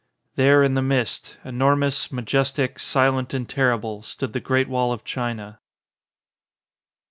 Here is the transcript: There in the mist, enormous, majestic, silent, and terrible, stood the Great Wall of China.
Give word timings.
There 0.33 0.63
in 0.63 0.73
the 0.73 0.81
mist, 0.81 1.37
enormous, 1.45 2.11
majestic, 2.11 2.79
silent, 2.79 3.35
and 3.35 3.47
terrible, 3.47 4.01
stood 4.01 4.33
the 4.33 4.39
Great 4.39 4.67
Wall 4.67 4.91
of 4.91 5.03
China. 5.03 5.59